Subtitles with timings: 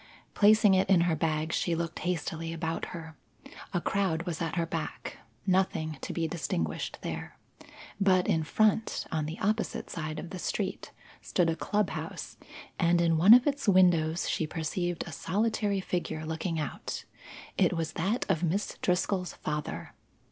[0.33, 3.15] Placing it in her bag, she looked hastily about her.
[3.71, 7.37] A crowd was at her back; nothing to be distinguished there.
[7.99, 10.91] But in front, on the opposite side of the street,
[11.21, 12.37] stood a club house,
[12.79, 17.05] and in one of its windows she perceived a solitary figure looking out.
[17.55, 19.93] It was that of Miss Driscoll's father.